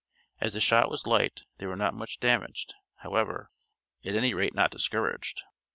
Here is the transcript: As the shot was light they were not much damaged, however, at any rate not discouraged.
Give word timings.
As 0.39 0.53
the 0.53 0.59
shot 0.59 0.89
was 0.89 1.05
light 1.05 1.43
they 1.59 1.67
were 1.67 1.75
not 1.75 1.93
much 1.93 2.19
damaged, 2.19 2.73
however, 3.03 3.51
at 4.03 4.15
any 4.15 4.33
rate 4.33 4.55
not 4.55 4.71
discouraged. 4.71 5.43